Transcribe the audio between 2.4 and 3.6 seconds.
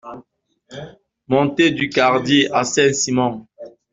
à Saint-Simon